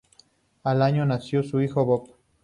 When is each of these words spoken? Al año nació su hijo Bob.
Al 0.63 0.81
año 0.81 1.05
nació 1.05 1.43
su 1.43 1.61
hijo 1.61 1.85
Bob. 1.85 2.15